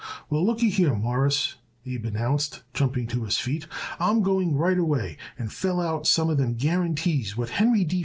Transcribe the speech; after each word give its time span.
"Well, 0.31 0.43
lookyhere, 0.43 0.95
Mawruss," 0.97 1.57
Abe 1.85 2.05
announced 2.07 2.63
jumping 2.73 3.05
to 3.09 3.23
his 3.25 3.37
feet, 3.37 3.67
"I'm 3.99 4.23
going 4.23 4.55
right 4.55 4.79
away 4.79 5.17
and 5.37 5.53
fill 5.53 5.79
out 5.79 6.11
one 6.17 6.29
of 6.31 6.39
them 6.39 6.55
guarantees 6.55 7.37
what 7.37 7.49
Henry 7.51 7.83
D. 7.83 7.99